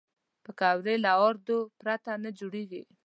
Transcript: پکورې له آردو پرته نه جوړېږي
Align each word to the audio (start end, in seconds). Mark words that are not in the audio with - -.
پکورې 0.43 0.95
له 1.03 1.11
آردو 1.25 1.57
پرته 1.79 2.11
نه 2.23 2.29
جوړېږي 2.39 2.81